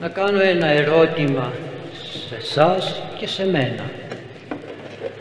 [0.00, 1.52] να κάνω ένα ερώτημα
[2.28, 3.90] σε εσάς και σε μένα.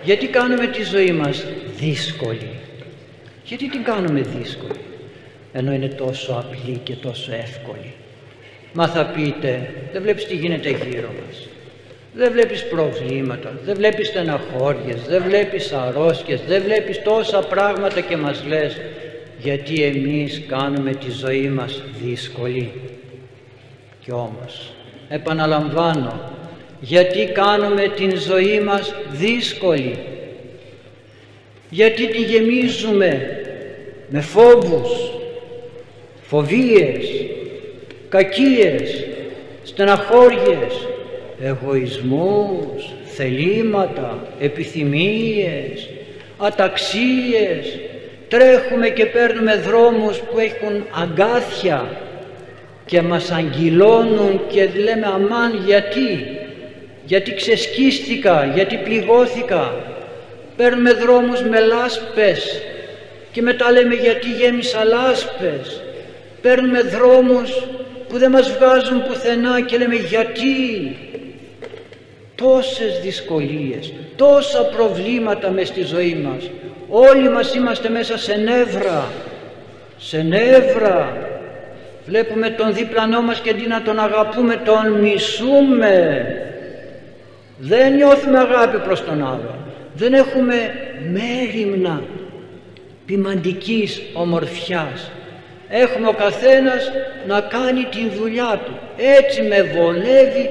[0.03, 1.45] Γιατί κάνουμε τη ζωή μας
[1.77, 2.49] δύσκολη;
[3.43, 4.79] Γιατί την κάνουμε δύσκολη.
[5.53, 7.93] Ενώ είναι τόσο απλή και τόσο εύκολη;
[8.73, 11.47] Μα θα πείτε, δεν βλέπεις τι γίνεται γύρω μας.
[12.13, 18.43] Δεν βλέπεις προβλήματα, δεν βλέπεις στεναχώριες, δεν βλέπεις αρρώσκες, δεν βλέπεις τόσα πράγματα και μας
[18.47, 18.77] λες
[19.39, 22.71] γιατί εμείς κάνουμε τη ζωή μας δύσκολη.
[24.09, 24.71] Κι όμως,
[25.09, 26.31] επαναλαμβάνω,
[26.79, 29.97] γιατί κάνουμε την ζωή μας δύσκολη.
[31.69, 33.39] Γιατί τη γεμίζουμε
[34.09, 35.11] με φόβους,
[36.21, 37.25] φοβίες,
[38.09, 39.07] κακίες,
[39.63, 40.87] στεναχώριες,
[41.41, 45.89] εγωισμούς, θελήματα, επιθυμίες,
[46.37, 47.79] αταξίες,
[48.27, 52.07] τρέχουμε και παίρνουμε δρόμους που έχουν αγκάθια
[52.89, 56.37] και μας αγγυλώνουν και λέμε αμάν γιατί,
[57.05, 59.73] γιατί ξεσκίστηκα, γιατί πληγώθηκα,
[60.57, 62.61] παίρνουμε δρόμους με λάσπες
[63.31, 65.81] και μετά λέμε γιατί γέμισα λάσπες,
[66.41, 67.63] παίρνουμε δρόμους
[68.09, 70.97] που δεν μας βγάζουν πουθενά και λέμε γιατί,
[72.35, 76.49] τόσες δυσκολίες, τόσα προβλήματα μες στη ζωή μας.
[76.89, 79.11] Όλοι μας είμαστε μέσα σε νεύρα,
[79.97, 81.28] σε νεύρα.
[82.09, 86.25] Βλέπουμε τον δίπλανό μας και αντί να τον αγαπούμε τον μισούμε.
[87.57, 89.55] Δεν νιώθουμε αγάπη προς τον άλλο.
[89.93, 90.55] Δεν έχουμε
[91.11, 92.01] μέρημνα
[93.05, 95.11] ποιμαντικής ομορφιάς.
[95.69, 96.91] Έχουμε ο καθένας
[97.27, 98.79] να κάνει την δουλειά του.
[98.97, 100.49] Έτσι με βολεύει,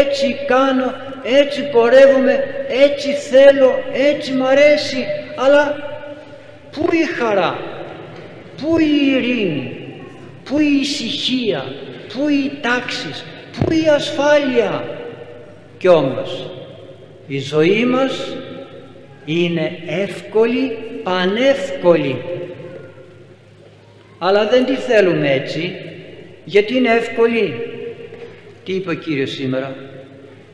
[0.00, 2.44] έτσι κάνω, έτσι πορεύομαι,
[2.86, 5.76] έτσι θέλω, έτσι μ' αρέσει, αλλά
[6.72, 7.58] πού η χαρά,
[8.62, 9.77] πού η ειρήνη,
[10.48, 11.64] πού η ησυχία,
[12.12, 14.84] πού η τάξη, πού η ασφάλεια.
[15.78, 16.50] Κι όμως
[17.26, 18.36] η ζωή μας
[19.24, 22.22] είναι εύκολη, πανεύκολη.
[24.18, 25.74] Αλλά δεν τη θέλουμε έτσι,
[26.44, 27.54] γιατί είναι εύκολη.
[28.64, 29.76] Τι είπε ο Κύριος σήμερα,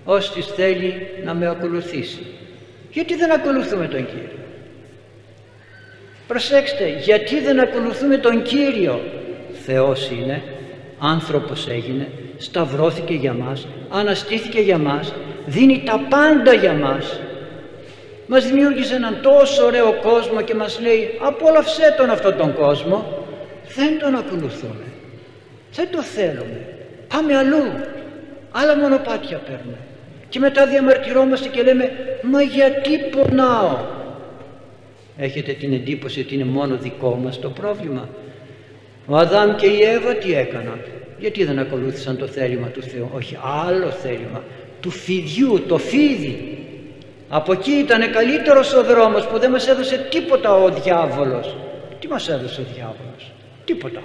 [0.05, 2.27] Όστις θέλει να με ακολουθήσει.
[2.91, 4.39] Γιατί δεν ακολουθούμε τον Κύριο;
[6.27, 9.01] Προσέξτε, γιατί δεν ακολουθούμε τον Κύριο;
[9.65, 10.43] Θεός είναι,
[10.99, 15.15] άνθρωπος έγινε, σταυρώθηκε για μας, αναστήθηκε για μας,
[15.47, 17.21] δίνει τα πάντα για μας.
[18.27, 23.25] Μας δημιούργησε έναν τόσο ωραίο κόσμο και μας λέει απόλαυσέ τον αυτόν τον κόσμο.
[23.75, 24.85] Δεν τον ακολουθούμε.
[25.75, 26.67] Δεν το θέλουμε.
[27.09, 27.65] Πάμε αλλού.
[28.53, 29.77] Άλλα μονοπάτια παίρνουμε
[30.29, 31.91] και μετά διαμαρτυρόμαστε και λέμε
[32.23, 33.79] «Μα γιατί πονάω»
[35.17, 38.09] Έχετε την εντύπωση ότι είναι μόνο δικό μας το πρόβλημα.
[39.07, 40.81] Ο Αδάμ και η Εύα τι έκαναν;
[41.19, 43.11] Γιατί δεν ακολούθησαν το θέλημα του Θεού.
[43.15, 43.39] Όχι
[43.69, 44.43] άλλο θέλημα.
[44.81, 46.59] Του φιδιού, το φίδι.
[47.29, 51.57] Από εκεί ήταν καλύτερος ο δρόμος που δεν μας έδωσε τίποτα ο διάβολος.
[51.99, 53.33] Τι μας έδωσε ο διάβολος;
[53.65, 54.03] Τίποτα.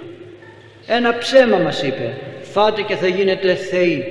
[0.86, 2.14] Ένα ψέμα μας είπε.
[2.42, 4.04] Φάτε και θα γίνετε θεοί.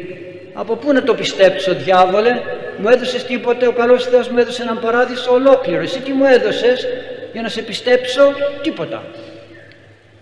[0.53, 2.41] Από πού να το πιστέψω διάβολε,
[2.77, 5.81] μου έδωσες τίποτε, ο καλός Θεός μου έδωσε έναν παράδεισο ολόκληρο.
[5.81, 6.87] Εσύ τι μου έδωσες;
[7.33, 8.21] Για να σε πιστέψω,
[8.61, 9.03] τίποτα.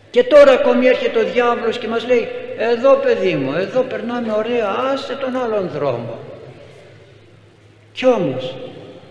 [0.10, 4.76] Και τώρα ακόμη έρχεται ο διάβολος και μας λέει, εδώ παιδί μου, εδώ περνάμε ωραία,
[4.94, 6.18] άσε τον άλλον δρόμο.
[7.92, 8.56] Κι όμως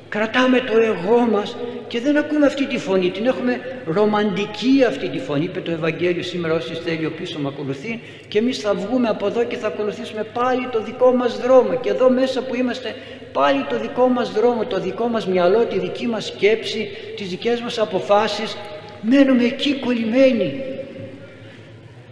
[0.09, 1.57] κρατάμε το εγώ μας
[1.89, 6.23] και δεν ακούμε αυτή τη φωνή, την έχουμε ρομαντική αυτή τη φωνή, είπε το Ευαγγέλιο
[6.23, 9.67] σήμερα όσοι θέλει ο πίσω με ακολουθεί και εμείς θα βγούμε από εδώ και θα
[9.67, 12.95] ακολουθήσουμε πάλι το δικό μας δρόμο και εδώ μέσα που είμαστε
[13.33, 17.61] πάλι το δικό μας δρόμο, το δικό μας μυαλό, τη δική μας σκέψη, τις δικές
[17.61, 18.57] μας αποφάσεις,
[19.01, 20.63] μένουμε εκεί κολλημένοι.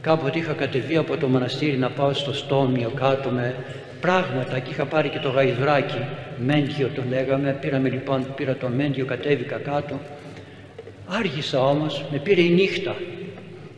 [0.04, 3.54] Κάποτε είχα κατεβεί από το μοναστήρι να πάω στο στόμιο κάτω με
[4.00, 5.98] πράγματα και είχα πάρει και το γαϊδράκι,
[6.38, 10.00] μέντιο το λέγαμε, πήραμε λοιπόν, πήρα το μέντιο, κατέβηκα κάτω.
[11.06, 12.94] Άργησα όμως, με πήρε η νύχτα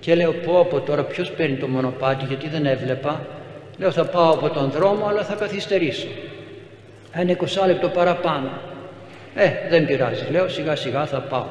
[0.01, 3.27] και λέω πω από τώρα ποιος παίρνει το μονοπάτι γιατί δεν έβλεπα.
[3.79, 6.09] Λέω θα πάω από τον δρόμο αλλά θα καθυστερήσω.
[7.13, 8.51] Ένα 20 λεπτό παραπάνω.
[9.35, 11.47] Ε, δεν πειράζει, λέω σιγά σιγά θα πάω.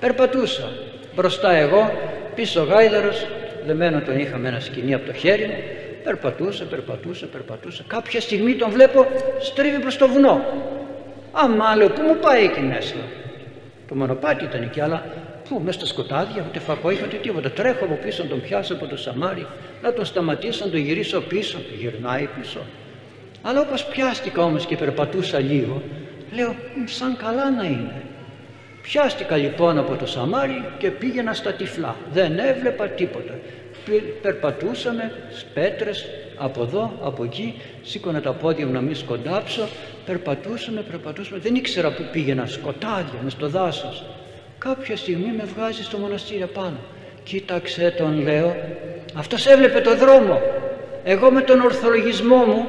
[0.00, 0.68] Περπατούσα,
[1.14, 1.92] μπροστά εγώ,
[2.34, 3.26] πίσω ο γάιδαρος,
[3.66, 5.56] δεμένο τον είχα με ένα σκηνή από το χέρι μου,
[6.04, 7.84] Περπατούσε, περπατούσε, περπατούσε.
[7.86, 9.06] Κάποια στιγμή τον βλέπω
[9.40, 10.44] στρίβει προς το βουνό.
[11.32, 12.94] Αμά λέω πού μου πάει εκεί μέσα;
[13.88, 15.04] Το μονοπάτι ήταν εκεί αλλά
[15.48, 17.50] πού μέσα στα σκοτάδια ούτε φακό είχα ούτε τίποτα.
[17.50, 19.46] Τρέχω από πίσω να τον πιάσω από το σαμάρι
[19.82, 21.58] να τον σταματήσω να τον γυρίσω πίσω.
[21.78, 22.60] Γυρνάει πίσω.
[23.42, 25.82] Αλλά όπως πιάστηκα όμως και περπατούσα λίγο
[26.32, 26.54] λέω
[26.84, 28.02] σαν καλά να είναι.
[28.82, 31.96] Πιάστηκα λοιπόν από το σαμάρι και πήγαινα στα τυφλά.
[32.12, 33.32] Δεν έβλεπα τίποτα
[34.22, 35.12] περπατούσαμε,
[35.54, 36.06] πέτρες,
[36.42, 39.68] Από εδώ, από εκεί, σήκωνα τα πόδια μου να μην σκοντάψω,
[40.06, 44.04] περπατούσαμε, περπατούσαμε, δεν ήξερα που πήγαινα, σκοτάδια, μες στο δάσος.
[44.58, 46.76] Κάποια στιγμή με βγάζει στο μοναστήρι πάνω.
[47.22, 48.56] Κοίταξε τον λέω,
[49.14, 50.40] αυτός έβλεπε το δρόμο.
[51.04, 52.66] Εγώ με τον ορθολογισμό μου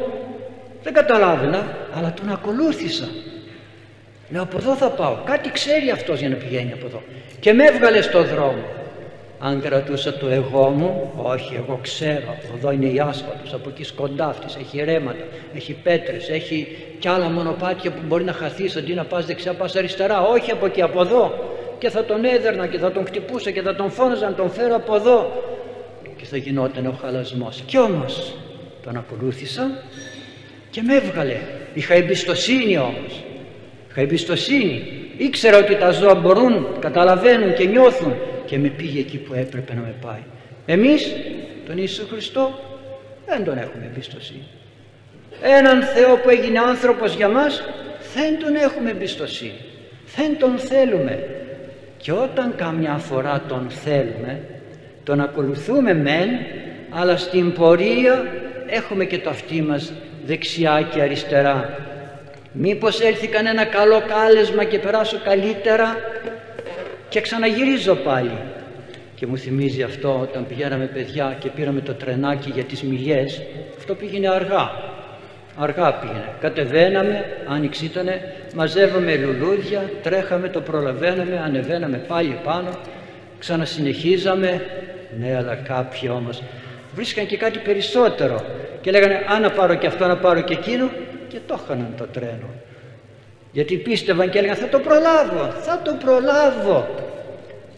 [0.84, 3.08] δεν καταλάβαινα, αλλά τον ακολούθησα.
[4.32, 5.18] Λέω από εδώ θα πάω.
[5.26, 7.02] Κάτι ξέρει αυτός για να πηγαίνει από εδώ.
[7.40, 8.64] Και με έβγαλε στο δρόμο.
[9.44, 14.56] Αν κρατούσα το εγώ μου, όχι, εγώ ξέρω, εδώ είναι η άσφαλτος, από εκεί σκοντάφτης,
[14.56, 15.24] έχει ρέματα,
[15.56, 19.76] έχει πέτρες, έχει κι άλλα μονοπάτια που μπορεί να χαθείς αντί να πας δεξιά, πας
[19.76, 21.34] αριστερά, όχι από εκεί, από εδώ.
[21.80, 24.76] Και θα τον έδερνα και θα τον χτυπούσα και θα τον φώναζα να τον φέρω
[24.76, 25.44] από εδώ.
[26.18, 27.64] Και θα γινόταν ο χαλασμός.
[27.66, 28.36] Κι όμως
[28.84, 29.84] τον ακολούθησα
[30.70, 31.38] και με έβγαλε.
[31.74, 33.24] Είχα εμπιστοσύνη όμως.
[33.92, 34.84] Είχα εμπιστοσύνη.
[35.18, 38.14] Ήξερα ότι τα ζώα μπορούν, καταλαβαίνουν και νιώθουν
[38.46, 40.24] και με πήγε εκεί που έπρεπε να με πάει.
[40.66, 41.16] Εμείς
[41.66, 42.60] τον Ιησού Χριστό
[43.26, 44.48] δεν τον έχουμε εμπιστοσύνη.
[45.42, 47.64] Έναν Θεό που έγινε άνθρωπος για μας
[48.16, 49.60] δεν τον έχουμε εμπιστοσύνη.
[50.16, 51.28] Δεν τον θέλουμε.
[51.98, 54.42] Και όταν καμιά φορά τον θέλουμε,
[55.04, 56.30] τον ακολουθούμε μεν,
[56.90, 58.26] αλλά στην πορεία
[58.68, 59.94] έχουμε και το αυτί μας
[60.26, 61.90] δεξιά και αριστερά.
[62.54, 65.98] Μήπως έλθει κανένα καλό κάλεσμα και περάσω καλύτερα
[67.10, 68.38] και ξαναγυρίζω πάλι.
[69.16, 73.42] Και μου θυμίζει αυτό όταν πηγαίναμε παιδιά και πήραμε το τρενάκι για τις μιλιές,
[73.78, 74.72] αυτό πήγαινε αργά.
[75.58, 76.34] Αργά πήγαινε.
[76.40, 82.70] Κατεβαίναμε, άνοιξη ήτανε, μαζεύαμε λουλούδια, τρέχαμε, το προλαβαίναμε, ανεβαίναμε πάλι πάνω,
[83.40, 84.62] ξανασυνεχίζαμε.
[85.20, 86.44] Ναι, αλλά κάποιοι όμως
[86.96, 88.46] βρίσκαν και κάτι περισσότερο
[88.82, 90.90] και λέγανε αν να πάρω και αυτό, να πάρω και εκείνο
[91.32, 92.50] και το είχαν το τρένο.
[93.52, 96.88] Γιατί πίστευαν και έλεγαν θα το προλάβω, θα το προλάβω.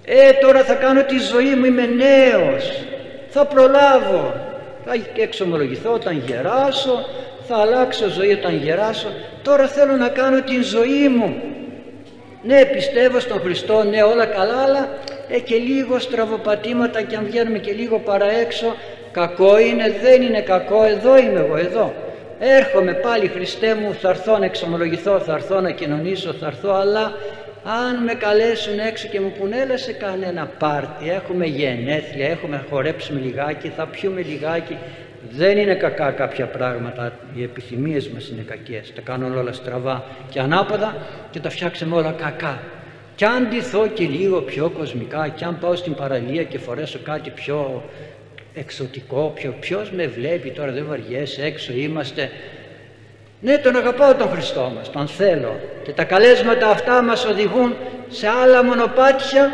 [0.06, 2.84] Ε τώρα θα κάνω τη ζωή μου, είμαι νέος,
[3.30, 4.34] θα προλάβω.
[4.86, 7.06] Θα εξομολογηθώ όταν γεράσω,
[7.48, 9.08] θα αλλάξω ζωή όταν γεράσω.
[9.42, 11.42] Τώρα θέλω να κάνω την ζωή μου.
[12.44, 14.90] Ναι πιστεύω στον Χριστό, ναι όλα καλά, αλλά
[15.30, 18.76] ε, και λίγο στραβοπατήματα και αν βγαίνουμε και λίγο παραέξω
[19.12, 21.94] κακό είναι, δεν είναι κακό, εδώ είμαι εγώ, εδώ.
[22.40, 27.14] Έρχομαι πάλι Χριστέ μου, θα έρθω να εξομολογηθώ, θα έρθω να κοινωνήσω, θα έρθω, αλλά
[27.64, 33.20] αν με καλέσουν έξω και μου πούνε έλα σε κανένα πάρτι, έχουμε γενέθλια, έχουμε χορέψουμε
[33.20, 34.78] λιγάκι, θα πιούμε λιγάκι,
[35.30, 40.40] δεν είναι κακά κάποια πράγματα, οι επιθυμίες μας είναι κακές, τα κάνουν όλα στραβά και
[40.40, 40.96] ανάποδα
[41.32, 42.60] και τα φτιάξαμε όλα κακά.
[43.16, 47.30] Κι αν ντυθώ και λίγο πιο κοσμικά, κι αν πάω στην παραλία και φορέσω κάτι
[47.30, 47.84] πιο
[48.54, 52.30] εξωτικό, ποιο, ποιος με βλέπει τώρα δεν βαριέσαι, έξω είμαστε.
[53.42, 55.60] Ναι, τον αγαπάω τον Χριστό μας, τον θέλω.
[55.84, 57.76] Και τα καλέσματα αυτά μας οδηγούν
[58.10, 59.52] σε άλλα μονοπάτια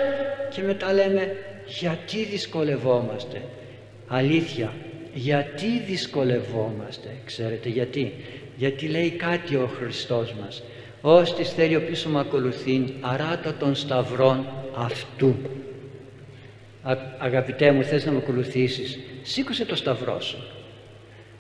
[0.50, 1.36] και μετά λέμε
[1.66, 3.42] γιατί δυσκολευόμαστε;
[4.08, 4.74] Αλήθεια,
[5.14, 8.14] γιατί δυσκολευόμαστε, ξέρετε γιατί;
[8.56, 10.64] Γιατί λέει κάτι ο Χριστός μας.
[11.02, 14.46] Ώστις θέλει ο πίσω μου ακολουθεί, αράτα των σταυρών
[14.76, 15.36] αυτού
[17.18, 19.00] αγαπητέ μου θες να με ακολουθήσεις.
[19.24, 20.38] Σήκωσε το σταυρό σου.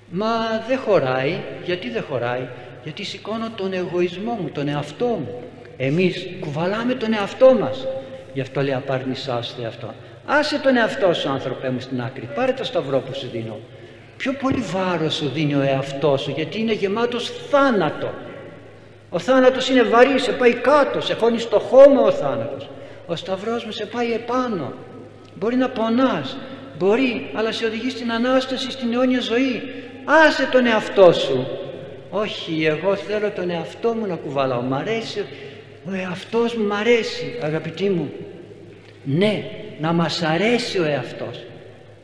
[0.09, 0.27] Μα
[0.67, 1.39] δεν χωράει.
[1.65, 2.47] Γιατί δεν χωράει;
[2.83, 5.43] Γιατί σηκώνω τον εγωισμό μου τον εαυτό μου.
[5.77, 7.87] Εμείς κουβαλάμε τον εαυτό μας.
[8.33, 9.93] Γι' αυτό λέει απάρνησάστε αυτό
[10.25, 12.29] άσε τον εαυτό σου άνθρωπέ μου στην άκρη.
[12.35, 13.59] Πάρε το σταυρό που σου δίνω
[14.17, 18.13] πιο πολύ βάρος σου δίνει ο εαυτό σου γιατί είναι γεμάτος θάνατο
[19.09, 22.69] ο θάνατος είναι βαρύ, σε πάει κάτω, σε χώνει στο χώμα ο θάνατος.
[23.05, 24.73] Ο σταυρός μου σε πάει επάνω.
[25.39, 26.37] Μπορεί να πονάς,
[26.77, 29.61] μπορεί, αλλά σε οδηγεί στην Ανάσταση, στην αιώνια ζωή.
[30.05, 31.47] Άσε τον εαυτό σου.
[32.09, 34.61] Όχι, εγώ θέλω τον εαυτό μου να κουβαλάω.
[34.61, 35.25] Μ' αρέσει,
[35.89, 38.11] ο εαυτός μου μ' αρέσει, αγαπητοί μου.
[39.03, 39.43] Ναι,
[39.79, 41.43] να μας αρέσει ο εαυτός.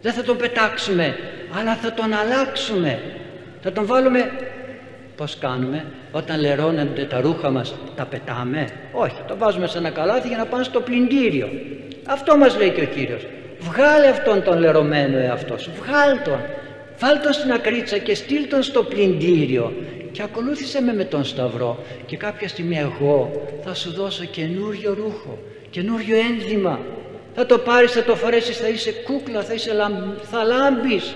[0.01, 1.15] Δεν θα τον πετάξουμε,
[1.59, 2.99] αλλά θα τον αλλάξουμε.
[3.61, 4.31] Θα τον βάλουμε,
[5.15, 8.67] πώς κάνουμε, όταν λερώνονται τα ρούχα μας, τα πετάμε.
[8.91, 11.49] Όχι, τα βάζουμε σε ένα καλάθι για να πάνε στο πλυντήριο.
[12.07, 13.27] Αυτό μας λέει και ο Κύριος.
[13.59, 16.39] Βγάλε αυτόν τον λερωμένο εαυτός σου, βγάλ τον.
[16.99, 19.73] Βάλ τον στην ακρίτσα και στείλ τον στο πλυντήριο
[20.11, 25.39] και ακολούθησε με με τον σταυρό και κάποια στιγμή εγώ θα σου δώσω καινούριο ρούχο,
[25.69, 26.79] καινούριο ένδυμα.
[27.35, 29.71] Θα το πάρεις, θα το φορέσεις, θα είσαι κούκλα, θα, είσαι
[30.21, 31.15] θα λάμπεις,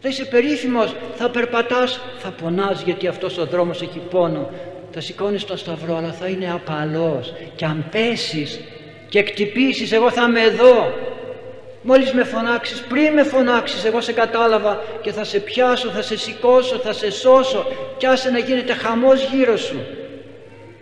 [0.00, 4.50] θα είσαι περίφημος, θα περπατάς, θα πονάς γιατί αυτός ο δρόμος έχει πόνο.
[4.90, 8.60] Θα σηκώνεις το σταυρό αλλά θα είναι απαλός και αν πέσεις
[9.08, 10.92] και εκτυπήσεις εγώ θα είμαι εδώ
[11.82, 16.18] μόλις με φωνάξεις πριν με φωνάξεις εγώ σε κατάλαβα και θα σε πιάσω θα σε
[16.18, 19.80] σηκώσω θα σε σώσω κι άσε να γίνεται χαμός γύρω σου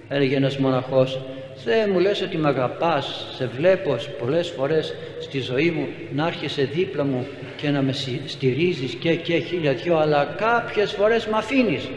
[0.09, 1.19] έλεγε ένας μοναχός
[1.67, 6.69] Θεέ μου λες ότι με αγαπάς, σε βλέπω πολλές φορές στη ζωή μου να έρχεσαι
[6.75, 7.27] δίπλα μου
[7.57, 7.95] και να με
[8.27, 11.89] στηρίζεις και και χίλια δυο αλλά κάποιες φορές με αφήνεις.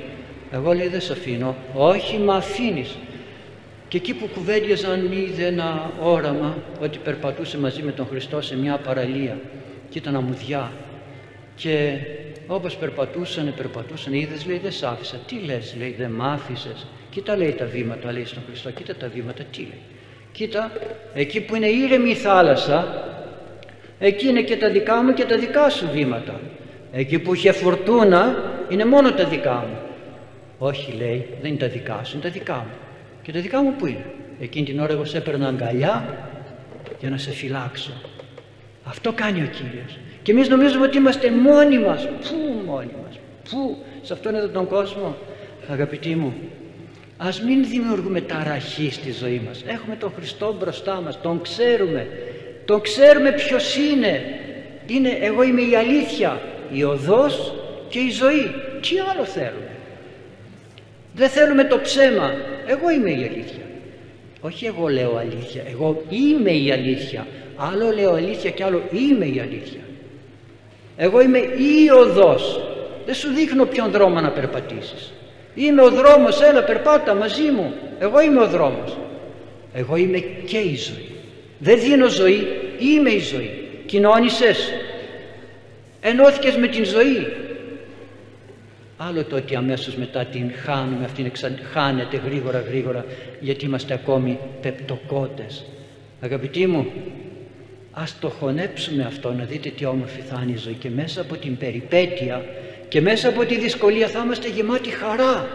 [0.51, 2.95] Εγώ λέει δεν σε αφήνω, όχι με αφήνεις.
[3.87, 8.77] Και εκεί που κουβέντιαζαν είδε ένα όραμα ότι περπατούσε μαζί με τον Χριστό σε μια
[8.77, 9.37] παραλία
[9.89, 10.71] και ήταν αμμουδιά
[11.55, 11.97] και
[12.47, 15.17] όπως περπατούσανε, περπατούσαν, είδες λέει δεν σ' άφησα.
[15.27, 16.85] Τι λες λέει δεν μ' άφησες.
[17.09, 19.81] Κοίτα λέει τα βήματα λέει στον Χριστό, κοίτα τα βήματα, τι λέει.
[20.31, 20.71] Κοίτα,
[21.13, 23.03] εκεί που είναι ήρεμη η θάλασσα,
[23.99, 26.39] εκεί είναι και τα δικά μου και τα δικά σου βήματα.
[26.91, 29.77] Εκεί που είχε φορτούνα είναι μόνο τα δικά μου.
[30.57, 32.86] Όχι λέει, δεν είναι τα δικά σου, είναι τα δικά μου.
[33.27, 34.05] Και τα δικά μου που είναι.
[34.39, 36.17] Εκείνη την ώρα εγώ σε έπαιρνα αγκαλιά
[36.99, 37.91] για να σε φυλάξω.
[38.83, 39.99] Αυτό κάνει ο Κύριος.
[40.21, 42.07] Και εμείς νομίζουμε ότι είμαστε μόνοι μας.
[42.07, 43.19] Πού μόνοι μας.
[43.49, 43.77] Πού.
[44.01, 45.15] Σε αυτόν εδώ τον κόσμο.
[45.67, 46.33] Αγαπητοί μου.
[47.17, 49.63] Ας μην δημιουργούμε ταραχή στη ζωή μας.
[49.67, 51.21] Έχουμε τον Χριστό μπροστά μας.
[51.21, 52.07] Τον ξέρουμε.
[52.65, 54.21] Τον ξέρουμε ποιος είναι.
[54.85, 56.41] Είναι εγώ είμαι η αλήθεια.
[56.71, 57.53] Η οδός
[57.89, 58.51] και η ζωή.
[58.81, 59.66] Τι άλλο θέλουμε;
[61.17, 62.33] Δεν θέλουμε το ψέμα.
[62.67, 63.65] Εγώ είμαι η αλήθεια.
[64.41, 65.63] Όχι εγώ λέω αλήθεια.
[65.71, 67.27] Εγώ είμαι η αλήθεια.
[67.55, 69.81] Άλλο λέω αλήθεια και άλλο είμαι η αλήθεια.
[70.97, 72.61] Εγώ είμαι η οδός.
[73.05, 75.13] Δεν σου δείχνω ποιον δρόμο να περπατήσεις.
[75.55, 77.73] Είμαι ο δρόμος, έλα περπάτα μαζί μου.
[77.99, 78.97] Εγώ είμαι ο δρόμος.
[79.73, 81.11] Εγώ είμαι και η ζωή.
[81.59, 82.47] Δεν δίνω ζωή,
[82.79, 83.51] είμαι η ζωή.
[83.85, 84.73] Κοινώνησες.
[86.01, 87.27] Ενώθηκες με την ζωή.
[88.97, 91.31] Άλλο το ότι αμέσως μετά την χάνουμε, αυτήν
[91.73, 93.05] χάνεται γρήγορα γρήγορα
[93.39, 95.65] γιατί είμαστε ακόμη πεπτοκότες.
[96.21, 96.87] Αγαπητοί μου,
[97.99, 101.35] Ας το χωνέψουμε αυτό να δείτε τι όμορφη θα είναι η ζωή και μέσα από
[101.35, 102.45] την περιπέτεια
[102.87, 105.47] και μέσα από τη δυσκολία θα είμαστε γεμάτοι χαρά.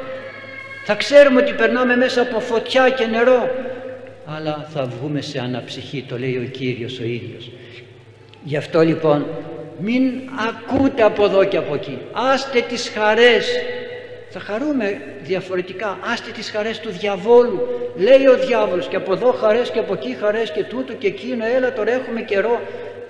[0.85, 3.51] Θα ξέρουμε ότι περνάμε μέσα από φωτιά και νερό
[4.27, 7.51] αλλά θα βγούμε σε αναψυχή, το λέει ο Κύριος ο ίδιος.
[8.45, 9.27] Γι' αυτό λοιπόν
[9.81, 10.03] μην
[10.49, 11.99] ακούτε από εδώ και από εκεί.
[12.13, 13.49] Άστε τις χαρές.
[14.31, 15.99] Θα χαρούμε διαφορετικά.
[16.13, 17.61] Άστε τις χαρές του διαβόλου.
[17.97, 21.45] Λέει ο διάβολος και από εδώ χαρές και από εκεί χαρές και τούτο και εκείνο.
[21.57, 22.61] Έλα τώρα έχουμε καιρό.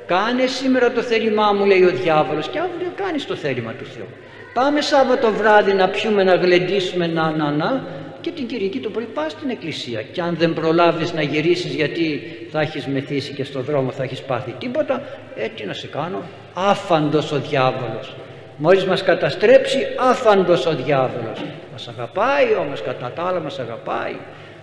[0.06, 2.48] Κάνε σήμερα το θέλημά μου λέει ο διάβολος.
[2.48, 4.06] Και αύριο κάνεις το θέλημα του Θεού
[4.52, 7.84] πάμε Σάββατο βράδυ να πιούμε να γλεντήσουμε να να να
[8.20, 10.02] και την Κυριακή το πρωί πας στην εκκλησία.
[10.02, 14.20] Και αν δεν προλάβεις να γυρίσεις γιατί θα έχεις μεθύσει και στο δρόμο θα έχεις
[14.20, 15.02] πάθει τίποτα
[15.36, 16.22] ε τι να σε κάνω
[16.54, 18.14] άφαντος ο διάβολος
[18.56, 21.44] Μόλις μας καταστρέψει άφαντος ο διάβολος.
[21.72, 24.16] Μας αγαπάει όμως κατά τα άλλα μας αγαπάει.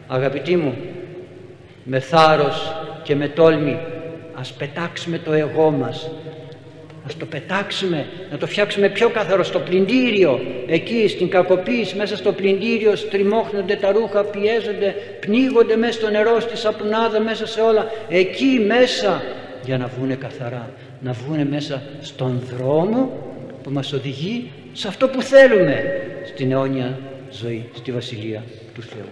[0.07, 0.75] Αγαπητοί μου,
[1.83, 3.79] με θάρρος και με τόλμη
[4.39, 6.09] ας πετάξουμε το εγώ μας.
[7.05, 12.31] Ας το πετάξουμε, να το φτιάξουμε πιο καθαρό στο πλυντήριο, εκεί στην κακοποίηση, μέσα στο
[12.31, 17.91] πλυντήριο στριμώχνονται τα ρούχα, πιέζονται, πνίγονται μέσα στο νερό, στη σαπουνάδα, μέσα σε όλα.
[18.09, 19.23] Εκεί μέσα
[19.65, 20.69] για να βγούνε καθαρά,
[21.01, 23.11] να βγούνε μέσα στον δρόμο
[23.63, 25.83] που μας οδηγεί σε αυτό που θέλουμε
[26.33, 26.99] στην αιώνια
[27.31, 29.09] ζωή, στη Βασιλεία του Θεού.